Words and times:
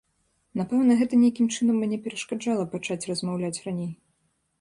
Напэўна, 0.59 0.95
гэта 1.01 1.19
нейкім 1.23 1.49
чынам 1.57 1.77
мне 1.81 1.99
перашкаджала 2.05 2.65
пачаць 2.73 3.07
размаўляць 3.11 3.63
раней. 3.67 3.91